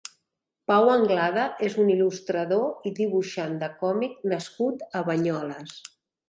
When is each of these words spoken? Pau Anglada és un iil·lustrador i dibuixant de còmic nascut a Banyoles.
Pau 0.69 0.87
Anglada 0.93 1.43
és 1.67 1.75
un 1.83 1.91
iil·lustrador 1.95 2.89
i 2.91 2.95
dibuixant 3.01 3.53
de 3.65 3.69
còmic 3.83 4.17
nascut 4.33 4.83
a 4.99 5.05
Banyoles. 5.13 5.79